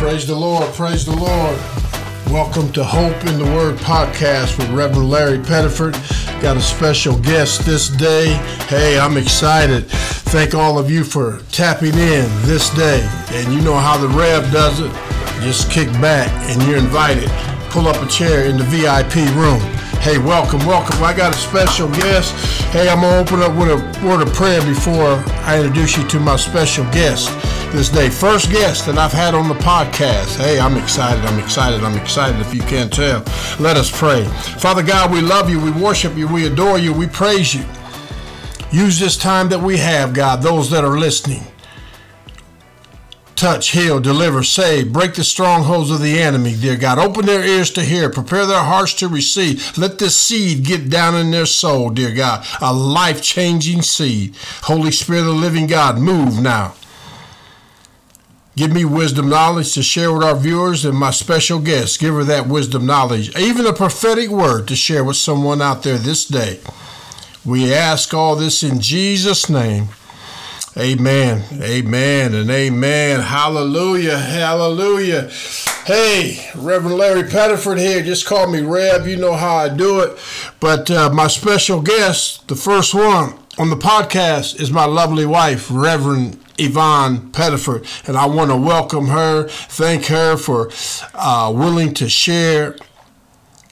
[0.00, 0.64] Praise the Lord.
[0.72, 1.58] Praise the Lord.
[2.32, 5.92] Welcome to Hope in the Word podcast with Reverend Larry Pettiford.
[6.40, 8.32] Got a special guest this day.
[8.68, 9.90] Hey, I'm excited.
[9.90, 13.06] Thank all of you for tapping in this day.
[13.32, 14.90] And you know how the Rev does it.
[15.42, 17.28] Just kick back and you're invited.
[17.68, 19.60] Pull up a chair in the VIP room.
[20.00, 21.02] Hey, welcome, welcome.
[21.02, 22.32] I got a special guest.
[22.72, 26.08] Hey, I'm going to open up with a word of prayer before I introduce you
[26.08, 27.28] to my special guest
[27.70, 28.08] this day.
[28.08, 30.38] First guest that I've had on the podcast.
[30.38, 31.22] Hey, I'm excited.
[31.26, 31.84] I'm excited.
[31.84, 33.22] I'm excited if you can't tell.
[33.60, 34.24] Let us pray.
[34.58, 35.60] Father God, we love you.
[35.60, 36.26] We worship you.
[36.28, 36.94] We adore you.
[36.94, 37.64] We praise you.
[38.72, 41.42] Use this time that we have, God, those that are listening.
[43.40, 46.98] Touch, heal, deliver, save, break the strongholds of the enemy, dear God.
[46.98, 49.78] Open their ears to hear, prepare their hearts to receive.
[49.78, 52.46] Let this seed get down in their soul, dear God.
[52.60, 54.36] A life changing seed.
[54.64, 56.74] Holy Spirit of the living God, move now.
[58.56, 61.98] Give me wisdom knowledge to share with our viewers and my special guest.
[61.98, 65.96] Give her that wisdom knowledge, even a prophetic word to share with someone out there
[65.96, 66.60] this day.
[67.46, 69.88] We ask all this in Jesus' name.
[70.76, 71.42] Amen.
[71.60, 73.20] Amen and amen.
[73.20, 74.16] Hallelujah.
[74.16, 75.28] Hallelujah.
[75.84, 78.04] Hey, Reverend Larry Pettiford here.
[78.04, 79.08] Just call me Rev.
[79.08, 80.16] You know how I do it.
[80.60, 85.68] But uh, my special guest, the first one on the podcast, is my lovely wife,
[85.72, 88.06] Reverend Yvonne Pettiford.
[88.06, 90.70] And I want to welcome her, thank her for
[91.14, 92.76] uh, willing to share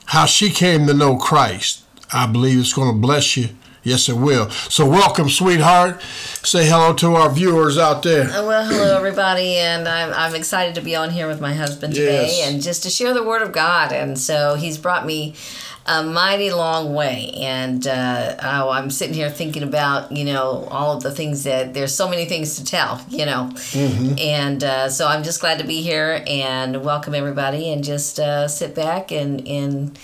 [0.03, 1.85] how she came to know Christ.
[2.11, 3.49] I believe it's going to bless you.
[3.81, 4.49] Yes, it will.
[4.49, 6.01] So, welcome, sweetheart.
[6.43, 8.29] Say hello to our viewers out there.
[8.29, 11.93] Uh, Well, hello everybody, and I'm, I'm excited to be on here with my husband
[11.95, 12.47] today, Yes.
[12.49, 13.91] and just to share the word of God.
[13.93, 15.33] And so he's brought me
[15.85, 20.95] a mighty long way, and uh, oh, I'm sitting here thinking about you know all
[20.97, 25.07] of the things that there's so many things to tell, you know, and uh, so
[25.07, 29.47] I'm just glad to be here and welcome everybody, and just uh, sit back and
[29.47, 29.97] and.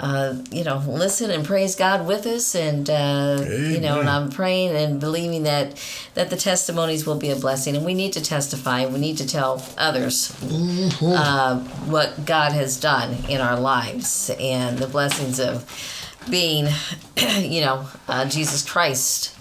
[0.00, 4.30] Uh, you know, listen and praise God with us, and uh, you know, and I'm
[4.30, 5.78] praying and believing that
[6.14, 8.86] that the testimonies will be a blessing, and we need to testify.
[8.86, 10.34] We need to tell others
[11.02, 15.68] uh, what God has done in our lives and the blessings of
[16.30, 16.68] being,
[17.38, 19.36] you know, uh, Jesus Christ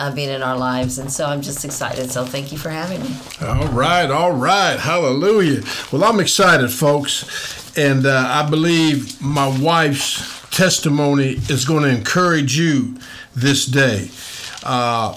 [0.00, 0.98] uh, being in our lives.
[0.98, 2.10] And so I'm just excited.
[2.10, 3.14] So thank you for having me.
[3.42, 4.78] All right, all right.
[4.78, 5.62] Hallelujah.
[5.92, 7.76] Well, I'm excited, folks.
[7.76, 12.96] And uh, I believe my wife's testimony is going to encourage you
[13.36, 14.10] this day.
[14.64, 15.16] Uh,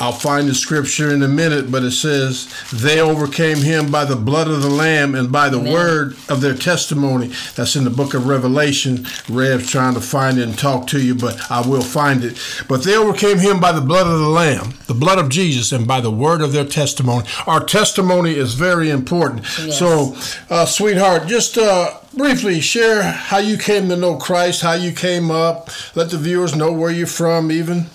[0.00, 4.16] I'll find the scripture in a minute, but it says, They overcame him by the
[4.16, 5.72] blood of the Lamb and by the Amen.
[5.72, 7.32] word of their testimony.
[7.56, 9.06] That's in the book of Revelation.
[9.28, 12.38] Rev's trying to find it and talk to you, but I will find it.
[12.68, 15.86] But they overcame him by the blood of the Lamb, the blood of Jesus, and
[15.86, 17.26] by the word of their testimony.
[17.46, 19.42] Our testimony is very important.
[19.58, 19.78] Yes.
[19.78, 20.16] So,
[20.48, 25.30] uh, sweetheart, just uh, briefly share how you came to know Christ, how you came
[25.30, 25.70] up.
[25.96, 27.86] Let the viewers know where you're from, even.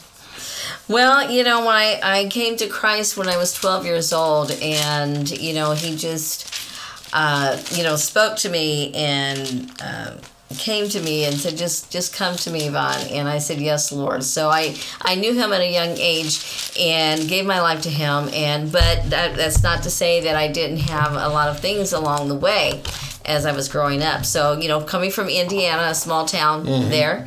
[0.89, 5.29] Well, you know, I, I came to Christ when I was 12 years old, and,
[5.31, 6.53] you know, he just,
[7.13, 10.15] uh, you know, spoke to me and uh,
[10.57, 13.07] came to me and said, just just come to me, Yvonne.
[13.07, 14.23] And I said, yes, Lord.
[14.23, 18.29] So I, I knew him at a young age and gave my life to him.
[18.33, 21.93] And But that, that's not to say that I didn't have a lot of things
[21.93, 22.81] along the way
[23.25, 24.25] as I was growing up.
[24.25, 27.25] So, you know, coming from Indiana, a small town there,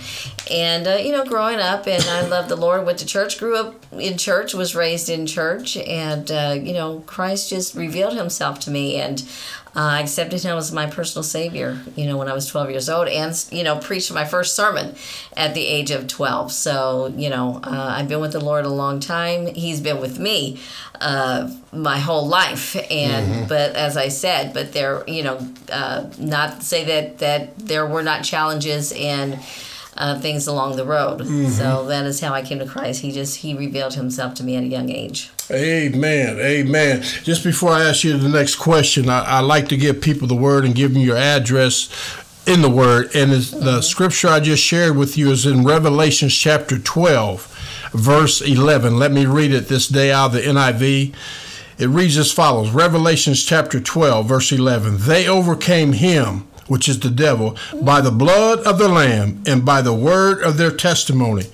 [0.51, 3.57] and, uh, you know, growing up, and I loved the Lord, went to church, grew
[3.57, 8.61] up in church, was raised in church, and, uh, you know, Christ just revealed himself
[8.61, 9.23] to me, and
[9.75, 12.89] uh, I accepted him as my personal savior, you know, when I was 12 years
[12.89, 14.95] old, and, you know, preached my first sermon
[15.37, 16.51] at the age of 12.
[16.53, 19.49] So, you know, uh, I've been with the Lord a long time.
[19.49, 20.61] He's been with me
[21.01, 26.63] uh, my whole life, and but as I said, but there, you know, uh, not
[26.63, 29.39] say that that there were not challenges and
[29.97, 31.27] uh, things along the road.
[31.51, 33.03] So that is how I came to Christ.
[33.03, 35.31] He just he revealed himself to me at a young age.
[35.51, 36.39] Amen.
[36.39, 37.03] Amen.
[37.23, 40.35] Just before I ask you the next question, I, I like to give people the
[40.35, 41.89] word and give them your address
[42.47, 43.15] in the word.
[43.15, 48.41] And it's, the scripture I just shared with you is in Revelations chapter 12, verse
[48.41, 48.99] 11.
[48.99, 51.15] Let me read it this day out of the NIV.
[51.79, 54.99] It reads as follows Revelations chapter 12, verse 11.
[55.01, 59.83] They overcame him, which is the devil, by the blood of the Lamb and by
[59.83, 61.45] the word of their testimony.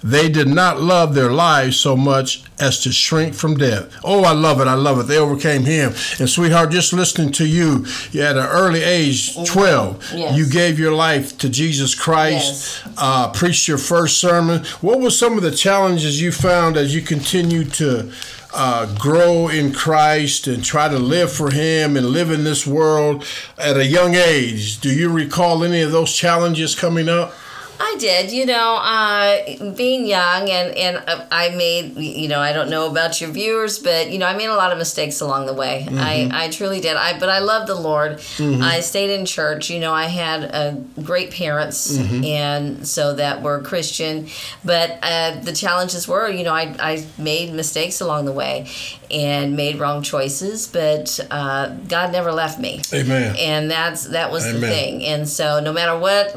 [0.00, 3.92] They did not love their lives so much as to shrink from death.
[4.04, 4.68] Oh, I love it.
[4.68, 5.08] I love it.
[5.08, 5.92] They overcame him.
[6.20, 10.36] And, sweetheart, just listening to you, you at an early age, 12, Yes.
[10.38, 14.64] you gave your life to Jesus Christ, uh, preached your first sermon.
[14.82, 18.12] What were some of the challenges you found as you continued to
[18.54, 23.24] uh, grow in Christ and try to live for Him and live in this world
[23.56, 24.80] at a young age.
[24.80, 27.34] Do you recall any of those challenges coming up?
[27.80, 32.52] I did, you know, uh, being young, and and uh, I made, you know, I
[32.52, 35.46] don't know about your viewers, but you know, I made a lot of mistakes along
[35.46, 35.86] the way.
[35.86, 35.98] Mm-hmm.
[35.98, 36.96] I I truly did.
[36.96, 38.18] I but I love the Lord.
[38.18, 38.62] Mm-hmm.
[38.62, 39.70] I stayed in church.
[39.70, 40.72] You know, I had uh,
[41.02, 42.24] great parents, mm-hmm.
[42.24, 44.28] and so that were Christian.
[44.64, 48.68] But uh, the challenges were, you know, I I made mistakes along the way,
[49.10, 50.66] and made wrong choices.
[50.66, 52.82] But uh, God never left me.
[52.92, 53.36] Amen.
[53.38, 54.60] And that's that was Amen.
[54.60, 55.04] the thing.
[55.04, 56.34] And so no matter what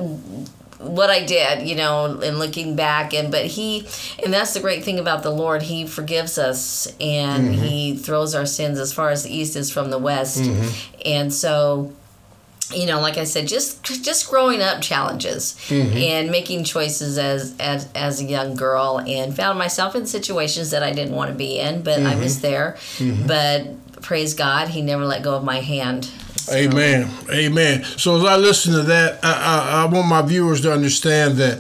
[0.82, 3.88] what I did, you know, and looking back and but he
[4.24, 7.64] and that's the great thing about the Lord, he forgives us and mm-hmm.
[7.64, 10.42] he throws our sins as far as the east is from the west.
[10.42, 11.02] Mm-hmm.
[11.06, 11.94] And so
[12.74, 15.98] you know, like I said, just just growing up challenges mm-hmm.
[15.98, 20.84] and making choices as, as as a young girl, and found myself in situations that
[20.84, 22.42] I didn't want to be in, but I was mm-hmm.
[22.42, 22.78] there.
[22.98, 23.28] Mm-hmm.
[23.28, 26.10] But praise God, He never let go of my hand.
[26.50, 27.10] Amen.
[27.30, 27.84] Amen.
[27.84, 31.58] So as I listen to that, I, I, I want my viewers to understand that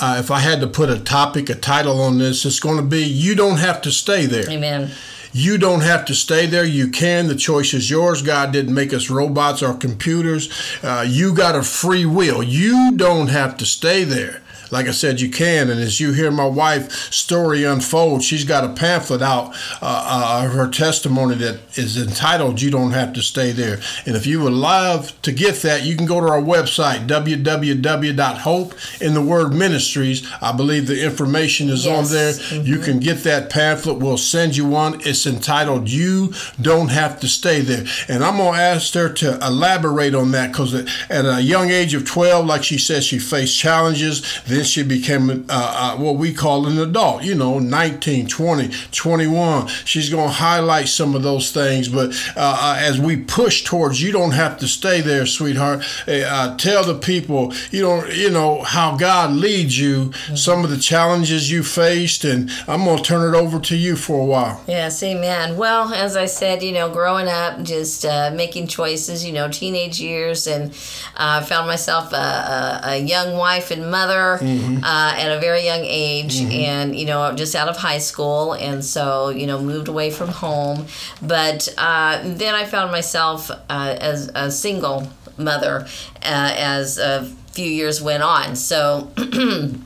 [0.00, 2.82] uh, if I had to put a topic, a title on this, it's going to
[2.82, 4.90] be "You Don't Have to Stay There." Amen.
[5.34, 6.64] You don't have to stay there.
[6.64, 7.26] You can.
[7.26, 8.20] The choice is yours.
[8.20, 10.50] God didn't make us robots or computers.
[10.82, 12.42] Uh, you got a free will.
[12.42, 15.68] You don't have to stay there like I said, you can.
[15.70, 19.50] And as you hear my wife's story unfold, she's got a pamphlet out
[19.82, 24.16] uh, uh, of her testimony that is entitled "You Don't Have to Stay There." And
[24.16, 29.14] if you would love to get that, you can go to our website www.hope in
[29.14, 30.26] the word ministries.
[30.40, 31.98] I believe the information is yes.
[31.98, 32.32] on there.
[32.32, 32.66] Mm-hmm.
[32.66, 33.98] You can get that pamphlet.
[33.98, 35.00] We'll send you one.
[35.02, 40.14] It's entitled "You Don't Have to Stay There." And I'm gonna ask her to elaborate
[40.14, 44.22] on that because at a young age of 12, like she said, she faced challenges.
[44.46, 48.70] Then then she became uh, uh, what we call an adult, you know, 19, 20,
[48.92, 49.66] 21.
[49.84, 51.88] She's going to highlight some of those things.
[51.88, 55.84] But uh, uh, as we push towards, you don't have to stay there, sweetheart.
[56.06, 60.36] Uh, tell the people, you know, you know how God leads you, mm-hmm.
[60.36, 63.96] some of the challenges you faced, and I'm going to turn it over to you
[63.96, 64.62] for a while.
[64.66, 65.56] Yes, amen.
[65.56, 70.00] Well, as I said, you know, growing up, just uh, making choices, you know, teenage
[70.00, 70.72] years, and
[71.16, 74.38] uh found myself a, a, a, young wife and mother.
[74.40, 74.84] Mm-hmm mm-hmm.
[74.84, 76.50] uh, at a very young age, mm-hmm.
[76.50, 80.28] and you know, just out of high school, and so you know, moved away from
[80.28, 80.86] home.
[81.20, 85.86] But uh, then I found myself uh, as a single mother
[86.22, 88.56] uh, as a few years went on.
[88.56, 89.10] So.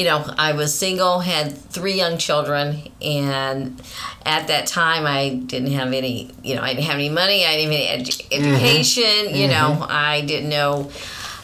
[0.00, 3.82] you know, I was single, had three young children, and
[4.24, 7.56] at that time I didn't have any, you know, I didn't have any money, I
[7.58, 8.54] didn't have any edu- mm-hmm.
[8.54, 9.36] education, mm-hmm.
[9.36, 9.84] you know, mm-hmm.
[9.90, 10.90] I didn't know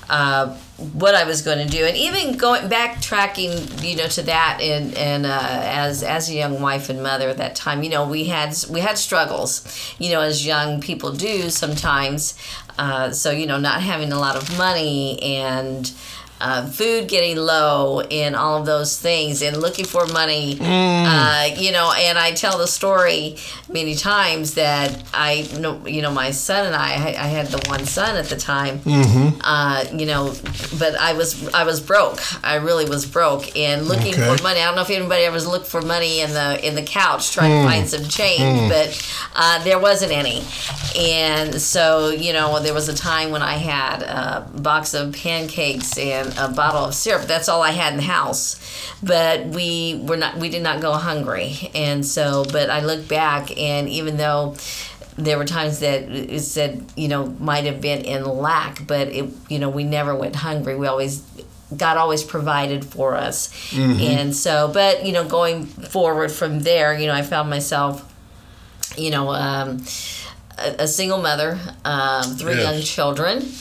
[0.08, 0.56] uh,
[0.92, 4.94] what I was going to do, and even going backtracking, you know, to that, and
[4.94, 8.24] and uh, as as a young wife and mother at that time, you know, we
[8.24, 9.66] had we had struggles,
[9.98, 12.38] you know, as young people do sometimes.
[12.78, 15.92] Uh, so you know, not having a lot of money and
[16.40, 20.64] uh, food getting low and all of those things and looking for money mm.
[20.66, 23.36] uh, you know and i tell the story
[23.72, 27.84] many times that i know you know my son and i i had the one
[27.86, 29.38] son at the time mm-hmm.
[29.42, 30.34] uh, you know
[30.78, 34.36] but i was i was broke i really was broke and looking okay.
[34.36, 36.82] for money i don't know if anybody ever looked for money in the in the
[36.82, 37.62] couch trying mm.
[37.62, 38.68] to find some change mm.
[38.68, 40.44] but uh, there wasn't any
[40.98, 45.96] and so you know there was a time when i had a box of pancakes
[45.96, 47.26] and a bottle of syrup.
[47.26, 48.60] That's all I had in the house.
[49.02, 51.70] But we were not we did not go hungry.
[51.74, 54.56] And so but I look back and even though
[55.16, 59.30] there were times that it said, you know, might have been in lack, but it
[59.48, 60.76] you know, we never went hungry.
[60.76, 61.22] We always
[61.74, 63.48] God always provided for us.
[63.70, 64.00] Mm-hmm.
[64.00, 68.12] And so, but, you know, going forward from there, you know, I found myself,
[68.96, 69.82] you know, um,
[70.58, 72.72] a, a, single mother, um, three yes.
[72.72, 73.52] young children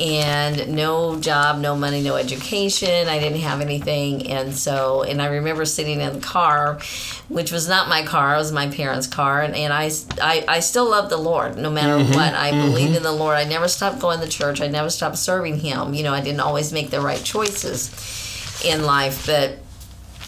[0.00, 3.06] and no job, no money, no education.
[3.08, 4.28] I didn't have anything.
[4.28, 6.80] And so, and I remember sitting in the car,
[7.28, 9.42] which was not my car, it was my parents' car.
[9.42, 12.34] And, and I, I, I still love the Lord no matter mm-hmm, what.
[12.34, 12.66] I mm-hmm.
[12.68, 13.36] believed in the Lord.
[13.36, 15.94] I never stopped going to church, I never stopped serving Him.
[15.94, 19.58] You know, I didn't always make the right choices in life, but.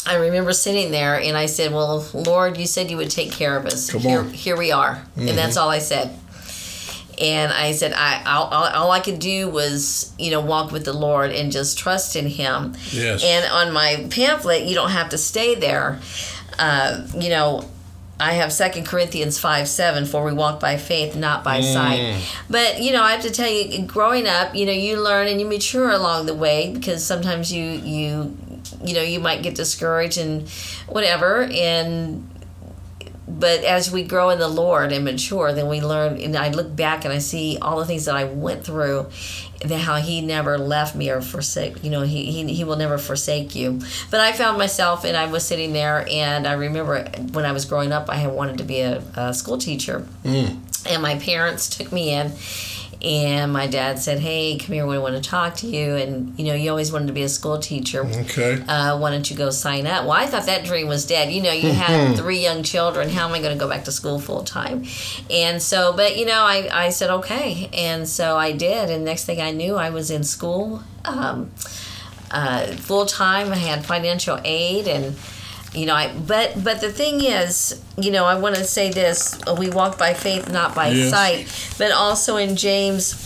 [0.08, 3.56] I remember sitting there and I said, Well, Lord, you said you would take care
[3.56, 3.90] of us.
[3.90, 4.94] Here, here we are.
[4.94, 5.26] Mm-hmm.
[5.26, 6.16] And that's all I said
[7.18, 10.92] and I said I all, all, I could do was you know walk with the
[10.92, 12.74] Lord and just trust in Him.
[12.90, 13.24] Yes.
[13.24, 16.00] And on my pamphlet, you don't have to stay there.
[16.58, 17.68] Uh, you know,
[18.18, 21.72] I have Second Corinthians five seven for we walk by faith, not by mm.
[21.72, 22.22] sight.
[22.48, 25.40] But you know, I have to tell you, growing up, you know, you learn and
[25.40, 28.36] you mature along the way because sometimes you you
[28.82, 30.48] you know you might get discouraged and
[30.88, 32.28] whatever and
[33.28, 36.20] but as we grow in the Lord and mature, then we learn.
[36.20, 39.06] And I look back and I see all the things that I went through,
[39.62, 41.82] and how He never left me or forsake.
[41.82, 43.80] You know, He He, he will never forsake you.
[44.10, 47.64] But I found myself, and I was sitting there, and I remember when I was
[47.64, 50.56] growing up, I had wanted to be a, a school teacher, mm.
[50.88, 52.32] and my parents took me in
[53.02, 54.86] and my dad said, "Hey, come here.
[54.86, 57.28] We want to talk to you." And you know, you always wanted to be a
[57.28, 58.04] school teacher.
[58.04, 58.62] Okay.
[58.66, 60.04] Uh, why don't you go sign up?
[60.04, 61.32] Well, I thought that dream was dead.
[61.32, 63.08] You know, you had three young children.
[63.08, 64.84] How am I going to go back to school full time?
[65.30, 68.90] And so, but you know, I I said okay, and so I did.
[68.90, 70.82] And next thing I knew, I was in school.
[71.04, 71.50] Um,
[72.30, 73.52] uh, full time.
[73.52, 75.16] I had financial aid and
[75.76, 79.38] you know i but but the thing is you know i want to say this
[79.58, 81.10] we walk by faith not by yes.
[81.10, 83.22] sight but also in james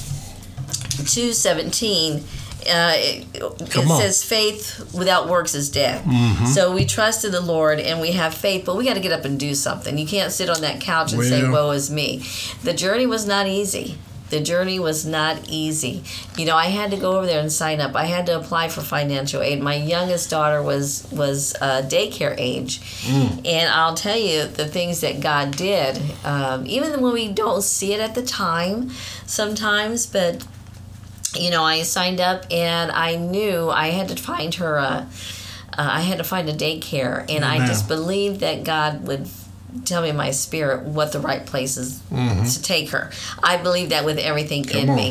[0.97, 2.23] 217
[2.69, 6.05] uh, it, it says faith without works is dead.
[6.05, 6.45] Mm-hmm.
[6.45, 9.13] So we trust in the Lord and we have faith, but we got to get
[9.13, 9.97] up and do something.
[9.97, 11.29] You can't sit on that couch and well.
[11.29, 12.23] say, "Woe is me."
[12.63, 13.97] The journey was not easy
[14.31, 16.03] the journey was not easy.
[16.37, 17.95] You know, I had to go over there and sign up.
[17.95, 19.61] I had to apply for financial aid.
[19.61, 23.47] My youngest daughter was was uh, daycare age, mm.
[23.47, 26.01] and I'll tell you the things that God did.
[26.25, 28.91] Um, even when we don't see it at the time,
[29.27, 30.47] sometimes, but
[31.35, 35.09] you know, I signed up and I knew I had to find her a.
[35.79, 39.29] Uh, I had to find a daycare, and I just believed that God would
[39.85, 42.45] tell me my spirit what the right place is mm-hmm.
[42.45, 43.11] to take her.
[43.43, 44.97] I believe that with everything Come in on.
[44.97, 45.09] me.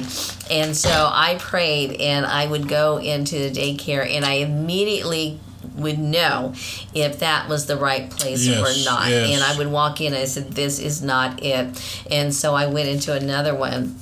[0.49, 5.39] And so I prayed and I would go into the daycare and I immediately
[5.75, 6.53] would know
[6.93, 9.09] if that was the right place yes, or not.
[9.09, 9.33] Yes.
[9.33, 12.03] And I would walk in and I said, This is not it.
[12.09, 13.95] And so I went into another one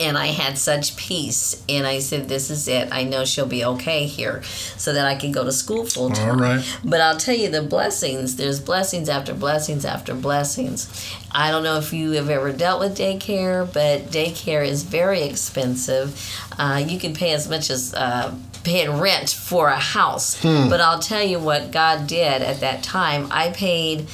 [0.00, 1.62] and I had such peace.
[1.68, 2.88] And I said, "This is it.
[2.92, 4.42] I know she'll be okay here,
[4.76, 6.78] so that I can go to school full time." All right.
[6.84, 8.36] But I'll tell you the blessings.
[8.36, 10.88] There's blessings after blessings after blessings.
[11.30, 16.18] I don't know if you have ever dealt with daycare, but daycare is very expensive.
[16.58, 20.40] Uh, you can pay as much as uh, paying rent for a house.
[20.40, 20.68] Hmm.
[20.68, 23.28] But I'll tell you what God did at that time.
[23.30, 24.06] I paid.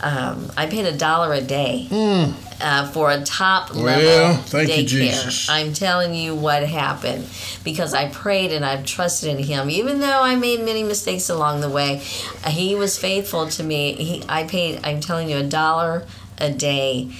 [0.00, 1.86] Um, I paid a dollar a day.
[1.90, 4.78] Hmm uh, for a top level well, thank daycare.
[4.78, 5.48] You, Jesus.
[5.48, 7.26] I'm telling you what happened
[7.64, 9.70] because I prayed and I've trusted in Him.
[9.70, 12.02] Even though I made many mistakes along the way,
[12.46, 13.92] He was faithful to me.
[13.92, 14.80] He, I paid.
[14.84, 16.06] I'm telling you, a dollar
[16.38, 17.10] a day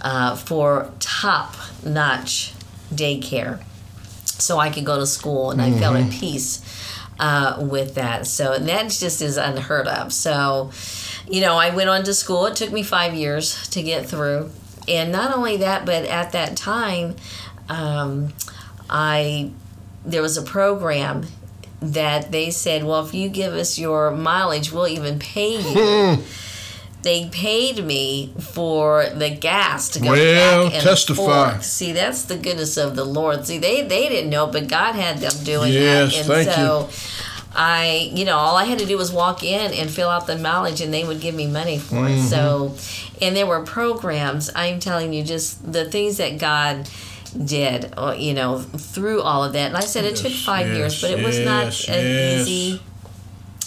[0.00, 2.52] uh, for top notch
[2.92, 3.62] daycare,
[4.24, 5.76] so I could go to school and mm-hmm.
[5.76, 6.20] I felt at mm-hmm.
[6.20, 6.64] peace.
[7.20, 8.28] Uh, with that.
[8.28, 10.12] So that just is unheard of.
[10.12, 10.70] So,
[11.28, 12.46] you know, I went on to school.
[12.46, 14.52] It took me five years to get through
[14.88, 17.16] and not only that, but at that time,
[17.68, 18.32] um,
[18.88, 19.50] I
[20.04, 21.26] there was a program
[21.80, 26.22] that they said, well, if you give us your mileage, we'll even pay you.
[27.02, 31.52] They paid me for the gas to go well, back and testify.
[31.52, 31.64] Forth.
[31.64, 33.46] See, that's the goodness of the Lord.
[33.46, 36.88] See, they they didn't know, but God had them doing yes, that, and thank so.
[36.90, 37.28] You.
[37.54, 40.36] I, you know, all I had to do was walk in and fill out the
[40.36, 42.18] mileage, and they would give me money for mm-hmm.
[42.18, 42.28] it.
[42.28, 42.76] So,
[43.20, 44.50] and there were programs.
[44.54, 46.88] I'm telling you, just the things that God
[47.44, 49.68] did, uh, you know, through all of that.
[49.68, 52.80] And I said it took five yes, years, but it was not an easy,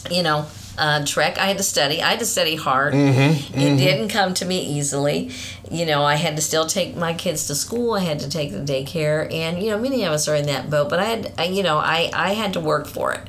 [0.09, 0.45] you know,
[0.77, 1.37] uh, trek.
[1.37, 2.01] I had to study.
[2.01, 2.93] I had to study hard.
[2.93, 3.77] Mm-hmm, it mm-hmm.
[3.77, 5.31] didn't come to me easily.
[5.69, 7.93] You know, I had to still take my kids to school.
[7.93, 10.69] I had to take the daycare, and you know, many of us are in that
[10.69, 10.89] boat.
[10.89, 13.27] But I had, I, you know, I I had to work for it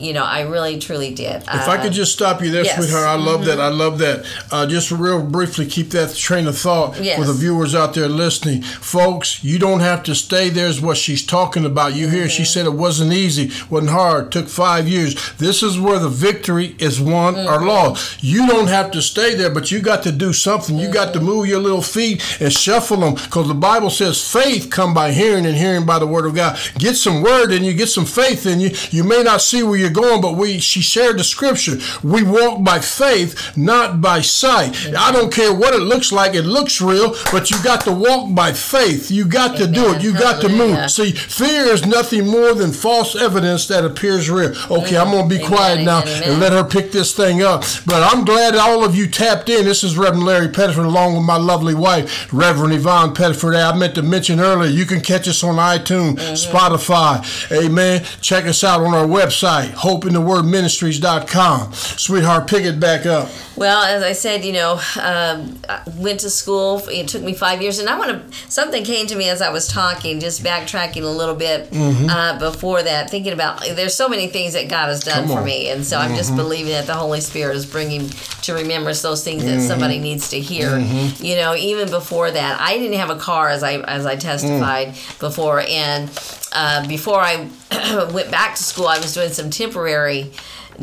[0.00, 1.42] you know, I really truly did.
[1.42, 2.76] If uh, I could uh, just stop you there, yes.
[2.76, 3.48] sweetheart, I love mm-hmm.
[3.48, 3.60] that.
[3.60, 4.26] I love that.
[4.50, 7.18] Uh, just real briefly, keep that train of thought yes.
[7.18, 8.62] for the viewers out there listening.
[8.62, 11.94] Folks, you don't have to stay there, is what she's talking about.
[11.94, 12.28] You hear, mm-hmm.
[12.28, 15.14] she said it wasn't easy, wasn't hard, took five years.
[15.36, 17.48] This is where the victory is won mm-hmm.
[17.48, 18.22] or lost.
[18.22, 20.78] You don't have to stay there, but you got to do something.
[20.78, 21.28] You got to mm-hmm.
[21.28, 25.46] move your little feet and shuffle them because the Bible says faith come by hearing
[25.46, 26.58] and hearing by the word of God.
[26.78, 28.70] Get some word and you get some faith in you.
[28.90, 31.76] You may not see where you're going, but we she shared the scripture.
[32.02, 34.86] We walk by faith, not by sight.
[34.86, 34.96] Amen.
[34.96, 36.34] I don't care what it looks like.
[36.34, 39.10] It looks real, but you got to walk by faith.
[39.10, 39.60] You got Amen.
[39.60, 40.02] to do it.
[40.02, 40.90] You got to move.
[40.90, 44.54] See, fear is nothing more than false evidence that appears real.
[44.70, 45.48] Okay, I'm to be Amen.
[45.48, 47.62] quiet now and let her pick this thing up.
[47.86, 49.64] But I'm glad all of you tapped in.
[49.64, 53.54] This is Reverend Larry Pettiford along with my lovely wife, Reverend Yvonne Pettiford.
[53.54, 56.56] I meant to mention earlier, you can catch us on iTunes, mm-hmm.
[56.56, 57.52] Spotify.
[57.52, 58.04] Amen.
[58.20, 61.72] Check us out on our website, Hope in the Word Ministries.com.
[61.72, 63.28] Sweetheart, pick it back up.
[63.56, 66.82] Well, as I said, you know, um, I went to school.
[66.88, 68.36] It took me five years, and I want to.
[68.50, 72.08] Something came to me as I was talking, just backtracking a little bit Mm-hmm.
[72.08, 75.34] uh, before that, thinking about there's so many things that God has done for.
[75.36, 75.44] Mm-hmm.
[75.44, 78.08] me, and so I'm just believing that the Holy Spirit is bringing
[78.42, 80.02] to remembrance those things that somebody Mm-hmm.
[80.02, 80.78] needs to hear.
[80.78, 84.88] You know, even before that, I didn't have a car as I as I testified
[84.88, 85.20] Mm.
[85.20, 86.10] before, and
[86.52, 87.48] uh, before I
[88.12, 90.30] went back to school, I was doing some temporary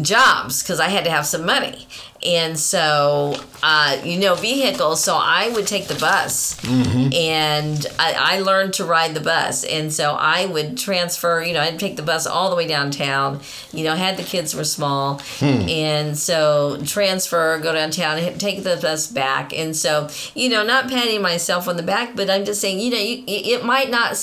[0.02, 1.88] jobs because I had to have some money.
[2.24, 5.04] And so, uh, you know, vehicles.
[5.04, 6.64] So I would take the bus,
[7.16, 9.64] and I, I learned to ride the bus.
[9.64, 11.42] And so I would transfer.
[11.42, 13.40] You know, I'd take the bus all the way downtown.
[13.74, 19.08] You know, had the kids were small, and so transfer, go downtown, take the bus
[19.08, 19.52] back.
[19.52, 22.92] And so, you know, not patting myself on the back, but I'm just saying, you
[22.92, 24.16] know, you, it might not.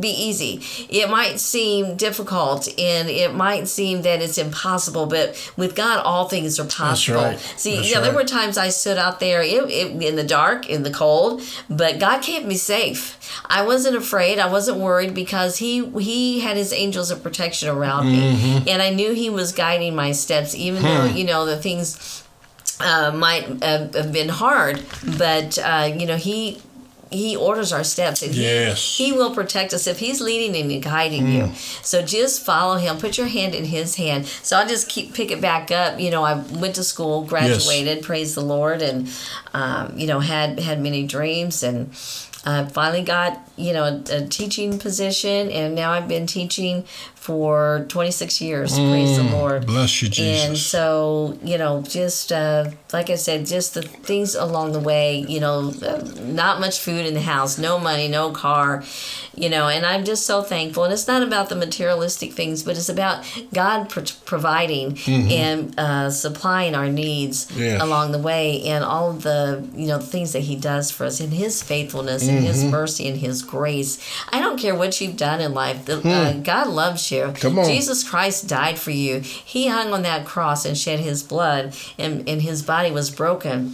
[0.00, 0.60] Be easy.
[0.90, 6.28] It might seem difficult and it might seem that it's impossible, but with God, all
[6.28, 7.20] things are possible.
[7.22, 7.38] right.
[7.56, 10.68] See, That's yeah, there were times I stood out there it, it, in the dark,
[10.68, 13.16] in the cold, but God kept me safe.
[13.48, 14.38] I wasn't afraid.
[14.38, 18.64] I wasn't worried because He He had His angels of protection around Mm-hmm.
[18.64, 21.16] me, and I knew He was guiding my steps, even though Hmm.
[21.16, 22.22] you know the things
[22.80, 24.82] uh, might have, have been hard,
[25.18, 26.60] but uh, you know He
[27.10, 28.22] he orders our steps.
[28.22, 28.96] And Yes.
[28.98, 31.50] he will protect us if he's leading and guiding you.
[31.82, 32.98] So just follow him.
[32.98, 34.26] Put your hand in his hand.
[34.26, 36.00] So i'll just keep pick it back up.
[36.00, 39.08] You know i went to school graduated praise the lord and
[39.54, 41.90] um, you know had had many dreams and
[42.44, 47.84] uh, finally got you know a, a teaching position and now i've been teaching for
[47.88, 50.44] 26 years praise the lord Bless you, Jesus.
[50.46, 55.24] and so, you know, just uh, like I said, just the things along the way,
[55.28, 58.84] you know, uh, not much food in the house, no money, no car,
[59.36, 60.84] you know, and I'm just so thankful.
[60.84, 66.10] And it's not about the materialistic things, but it's about God pro- providing and uh,
[66.10, 67.82] supplying our needs Yeah.
[67.84, 71.32] along the way and all the, you know, things that He does for us and
[71.32, 73.98] His faithfulness and His mercy and His grace.
[74.32, 77.32] I don't care what you've done in life, the, uh, God loves you.
[77.36, 77.64] Come on.
[77.66, 79.20] Jesus Christ died for you.
[79.20, 83.72] He hung on that cross and shed his blood, and, and his body was broken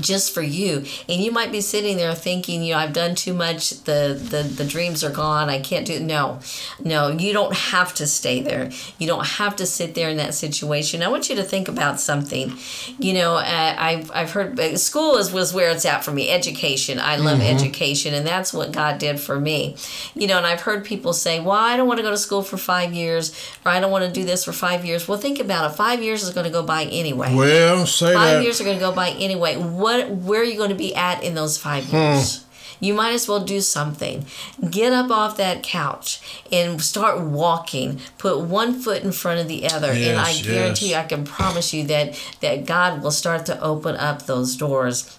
[0.00, 0.84] just for you.
[1.08, 3.70] And you might be sitting there thinking, you know, I've done too much.
[3.84, 4.64] The, the, the
[4.94, 5.50] dreams are gone.
[5.50, 6.38] I can't do No,
[6.82, 8.70] no, you don't have to stay there.
[8.98, 11.02] You don't have to sit there in that situation.
[11.02, 12.52] I want you to think about something.
[12.98, 16.30] You know, uh, I've, I've heard uh, school is was where it's at for me.
[16.30, 16.98] Education.
[17.00, 19.76] I love education, and that's what God did for me.
[20.14, 22.42] You know, and I've heard people say, well, I don't want to go to school
[22.42, 23.32] for five years,
[23.64, 25.08] or I don't want to do this for five years.
[25.08, 25.74] Well, think about it.
[25.74, 27.34] Five years is going to go by anyway.
[27.34, 28.42] Well, say Five that.
[28.44, 29.56] years are going to go by anyway.
[29.56, 30.10] What?
[30.10, 32.43] Where are you going to be at in those five years?
[32.80, 34.26] You might as well do something.
[34.70, 36.20] Get up off that couch
[36.52, 38.00] and start walking.
[38.18, 40.92] Put one foot in front of the other, and I Yes, guarantee yes.
[40.92, 45.18] you, I can promise you that that God will start to open up those doors.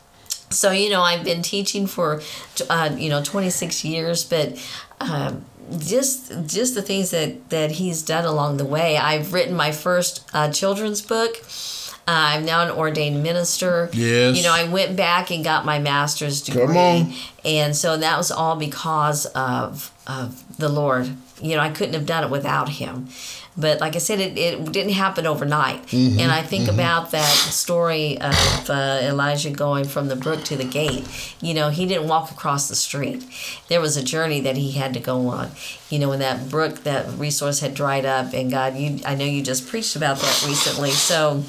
[0.50, 2.22] So you know, I've been teaching for
[2.70, 4.58] uh, you know 26 years, but.
[5.02, 5.46] Um,
[5.80, 10.24] just just the things that that he's done along the way i've written my first
[10.32, 11.38] uh, children's book
[12.08, 13.90] uh, i'm now an ordained minister.
[13.94, 14.38] Yes.
[14.38, 17.14] you know i went back and got my master's degree Come on.
[17.44, 21.10] and so that was all because of of the lord.
[21.42, 23.08] You know i couldn't have done it without him.
[23.58, 25.86] But like i said it, it didn't happen overnight.
[25.88, 26.20] Mm-hmm.
[26.20, 27.26] and i think about that
[27.64, 31.06] story of uh, elijah going from the brook to the gate.
[31.42, 33.24] You know he didn't walk across the street.
[33.70, 35.52] There was a journey that he had to go on.
[35.90, 39.26] You know when that brook that resource had dried up and god you i know
[39.26, 40.92] you just preached about that recently.
[40.92, 41.44] So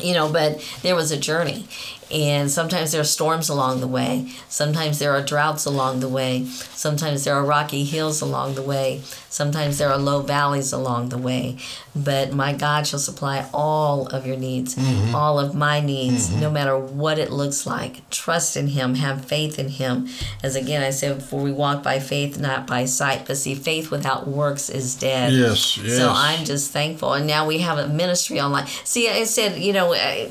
[0.00, 1.66] you know but there was a journey
[2.10, 4.30] and sometimes there are storms along the way.
[4.48, 6.44] Sometimes there are droughts along the way.
[6.46, 9.00] Sometimes there are rocky hills along the way.
[9.28, 11.58] Sometimes there are low valleys along the way.
[11.96, 15.14] But my god shall supply all of your needs mm-hmm.
[15.14, 16.40] all of my needs mm-hmm.
[16.40, 18.08] no matter what it looks like.
[18.10, 20.08] Trust in him have faith in him.
[20.44, 23.26] As again i said before we walk by faith not by sight.
[23.26, 25.32] But see faith without works is dead.
[25.32, 25.96] Yes, yes.
[25.96, 27.14] so i'm just thankful.
[27.14, 28.66] And now we have a ministry online.
[28.84, 30.30] See i said you know I-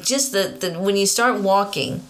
[0.00, 2.02] just the, the when you start walking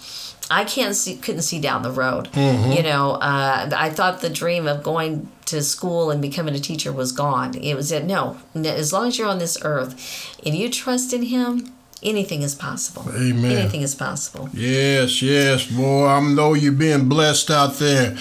[0.51, 2.73] i can't see couldn't see down the road Mm-hmm.
[2.73, 6.93] you know uh, i thought the dream of going to school and becoming a teacher
[6.93, 10.69] was gone it was that no as long as you're on this earth and you
[10.71, 13.53] trust in him anything is possible Amen.
[13.57, 16.07] anything is possible Yes, yes, boy.
[16.07, 18.17] I know you're being blessed out there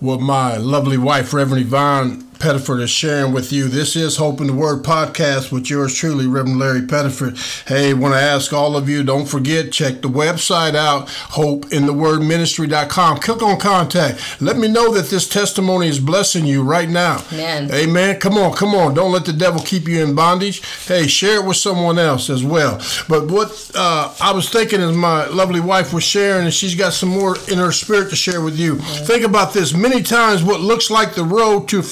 [0.00, 3.68] with my lovely wife, Reverend Yvonne Pettiford is sharing with you.
[3.68, 7.38] This is Hope in the Word podcast with yours truly, Reverend Larry Pettiford.
[7.68, 13.18] Hey, want to ask all of you, don't forget, check the website out, hopeinthewordministry.com.
[13.18, 14.42] Click on contact.
[14.42, 17.22] Let me know that this testimony is blessing you right now.
[17.32, 17.72] Amen.
[17.72, 18.18] Amen.
[18.18, 18.94] Come on, come on.
[18.94, 20.66] Don't let the devil keep you in bondage.
[20.86, 22.78] Hey, share it with someone else as well.
[23.08, 26.92] But what uh, I was thinking is my lovely wife was sharing, and she's got
[26.92, 28.78] some more in her spirit to share with you.
[28.78, 29.72] Think about this.
[29.72, 31.82] Many times, what looks like the road to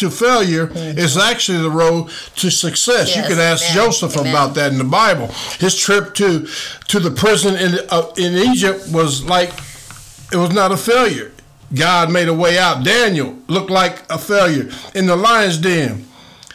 [0.00, 0.98] to failure mm-hmm.
[0.98, 3.08] is actually the road to success.
[3.08, 4.32] Yes, you can ask amen, Joseph amen.
[4.32, 5.28] about that in the Bible.
[5.58, 6.46] His trip to
[6.88, 9.50] to the prison in uh, in Egypt was like
[10.32, 11.32] it was not a failure.
[11.72, 12.84] God made a way out.
[12.84, 16.06] Daniel looked like a failure in the lion's den.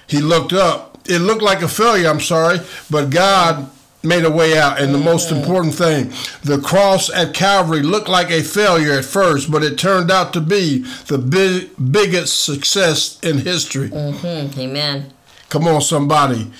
[0.08, 0.98] He looked up.
[1.08, 2.10] It looked like a failure.
[2.10, 3.70] I'm sorry, but God
[4.06, 4.80] made a way out.
[4.80, 5.40] And the most mm.
[5.40, 6.12] important thing,
[6.44, 10.42] the cross at Calvary looked like a failure at first, but it turned out to
[10.42, 13.90] be the big, biggest success in history.
[13.90, 14.60] Mm-hmm.
[14.60, 15.14] Amen.
[15.50, 16.52] Come on, somebody.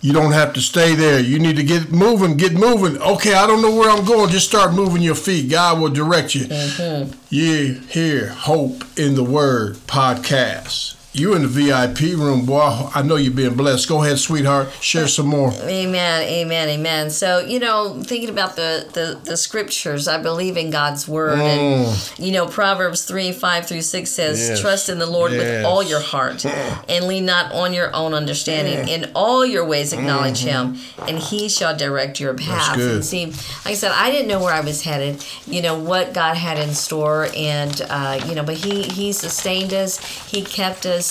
[0.00, 1.20] You don't have to stay there.
[1.20, 3.00] You need to get moving, get moving.
[3.00, 4.30] Okay, I don't know where I'm going.
[4.30, 5.48] Just start moving your feet.
[5.48, 6.46] God will direct you.
[6.46, 7.12] Mm-hmm.
[7.30, 10.96] You hear Hope in the Word podcast.
[11.14, 12.88] You in the VIP room, boy.
[12.94, 13.86] I know you're being blessed.
[13.86, 14.70] Go ahead, sweetheart.
[14.80, 15.52] Share some more.
[15.52, 17.10] Amen, amen, amen.
[17.10, 21.42] So you know, thinking about the the, the scriptures, I believe in God's word, mm.
[21.42, 24.60] and you know, Proverbs three five through six says, yes.
[24.62, 25.40] "Trust in the Lord yes.
[25.40, 28.88] with all your heart, and lean not on your own understanding.
[28.88, 30.72] In all your ways acknowledge mm-hmm.
[30.76, 34.40] Him, and He shall direct your path." And see, like I said, I didn't know
[34.40, 35.22] where I was headed.
[35.46, 39.74] You know what God had in store, and uh, you know, but He He sustained
[39.74, 39.98] us.
[40.30, 41.01] He kept us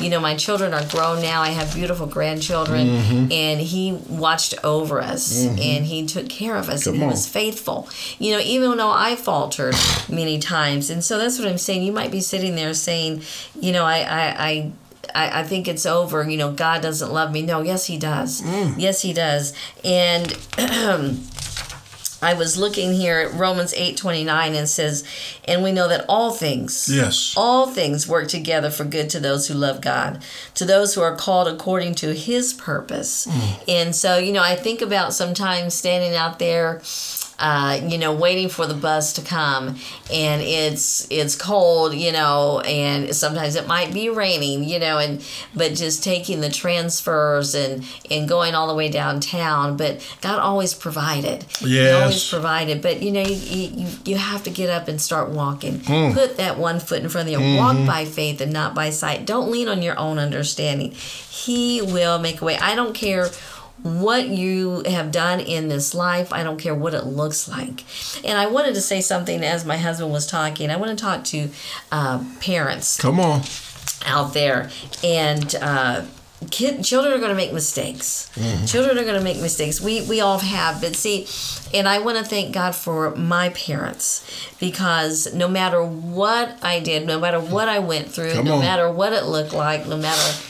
[0.00, 1.42] you know, my children are grown now.
[1.42, 3.32] I have beautiful grandchildren, mm-hmm.
[3.32, 5.58] and He watched over us mm-hmm.
[5.58, 7.10] and He took care of us, Come and He on.
[7.10, 7.88] was faithful.
[8.18, 9.74] You know, even though I faltered
[10.08, 11.82] many times, and so that's what I'm saying.
[11.82, 13.22] You might be sitting there saying,
[13.58, 14.72] you know, I, I, I
[15.14, 16.28] I, I, think it's over.
[16.28, 17.42] You know, God doesn't love me.
[17.42, 18.42] No, yes, He does.
[18.42, 18.74] Mm.
[18.78, 19.52] Yes, He does.
[19.84, 20.28] And
[22.22, 25.04] I was looking here at Romans 8:29 and says,
[25.46, 29.46] "And we know that all things, yes, all things work together for good to those
[29.46, 30.22] who love God,
[30.54, 33.60] to those who are called according to his purpose." Mm.
[33.68, 36.80] And so, you know, I think about sometimes standing out there
[37.40, 39.76] uh, you know, waiting for the bus to come,
[40.12, 45.24] and it's it's cold, you know, and sometimes it might be raining, you know, and
[45.54, 49.78] but just taking the transfers and and going all the way downtown.
[49.78, 51.46] But God always provided.
[51.62, 51.62] Yes.
[51.62, 52.82] He always provided.
[52.82, 55.78] But you know, you you, you have to get up and start walking.
[55.78, 56.12] Mm.
[56.12, 57.38] Put that one foot in front of you.
[57.38, 57.56] Mm-hmm.
[57.56, 59.24] Walk by faith and not by sight.
[59.24, 60.90] Don't lean on your own understanding.
[60.90, 62.58] He will make a way.
[62.58, 63.30] I don't care
[63.82, 66.32] what you have done in this life.
[66.32, 67.84] I don't care what it looks like.
[68.24, 70.70] And I wanted to say something as my husband was talking.
[70.70, 71.48] I want to talk to
[71.90, 73.00] uh, parents.
[73.00, 73.42] Come on.
[74.06, 74.70] Out there.
[75.04, 76.04] And, uh,
[76.50, 78.30] Kid, children are going to make mistakes.
[78.34, 78.64] Mm-hmm.
[78.64, 79.78] Children are going to make mistakes.
[79.78, 81.26] We we all have, but see,
[81.76, 84.24] and I want to thank God for my parents
[84.58, 88.60] because no matter what I did, no matter what I went through, Come no on.
[88.60, 90.42] matter what it looked like, no matter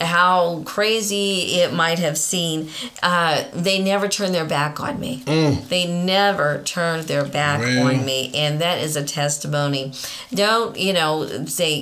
[0.00, 2.70] how crazy it might have seemed,
[3.02, 5.22] uh, they never turned their back on me.
[5.26, 5.68] Mm.
[5.68, 9.92] They never turned their back on me, and that is a testimony.
[10.32, 11.44] Don't you know?
[11.46, 11.74] Say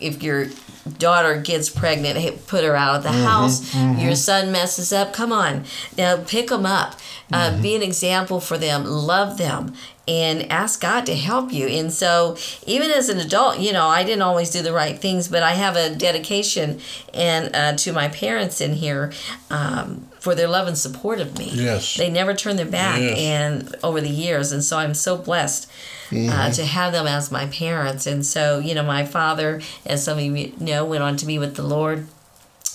[0.00, 0.46] if your
[0.98, 3.72] daughter gets pregnant, put her out of the mm-hmm, house.
[3.74, 4.00] Mm-hmm.
[4.00, 5.12] Your son messes up.
[5.12, 5.64] Come on,
[5.96, 6.94] now pick them up.
[7.32, 7.62] Uh, mm-hmm.
[7.62, 8.84] Be an example for them.
[8.84, 9.74] Love them
[10.08, 11.66] and ask God to help you.
[11.66, 15.28] And so, even as an adult, you know, I didn't always do the right things,
[15.28, 16.80] but I have a dedication
[17.14, 19.12] and uh, to my parents in here
[19.50, 21.50] um, for their love and support of me.
[21.52, 23.18] Yes, they never turned their back, yes.
[23.18, 25.70] and over the years, and so I'm so blessed.
[26.10, 26.30] Uh, mm-hmm.
[26.30, 28.06] Uh, to have them as my parents.
[28.06, 31.38] And so, you know, my father, as some of you know, went on to be
[31.38, 32.06] with the Lord